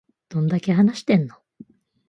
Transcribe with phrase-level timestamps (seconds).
[0.29, 1.35] どんだけ話してんの